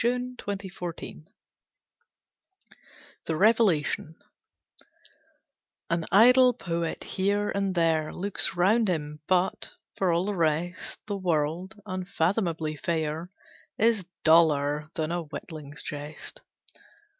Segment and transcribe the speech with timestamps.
[0.03, 1.13] Coventry Patmore
[3.27, 4.15] The Revelation
[5.91, 11.15] AN idle poet, here and there, Looks round him, but, for all the rest, The
[11.17, 13.29] world, unfathomably fair,
[13.77, 16.41] Is duller than a witling's jest.